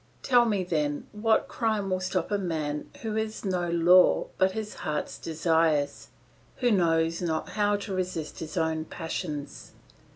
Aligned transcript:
Tell 0.23 0.45
me 0.45 0.63
then 0.63 1.05
what 1.11 1.47
crime 1.47 1.91
will 1.91 1.99
stop 1.99 2.31
a 2.31 2.39
man 2.39 2.89
who 3.03 3.13
has 3.17 3.45
no 3.45 3.69
law 3.69 4.29
but 4.39 4.53
his 4.53 4.73
heart's 4.81 5.19
desires, 5.19 6.07
who 6.55 6.71
knows 6.71 7.21
not 7.21 7.49
how 7.49 7.75
to 7.75 7.93
resist 7.93 8.39
his 8.39 8.57
own 8.57 8.85
passions. 8.85 9.73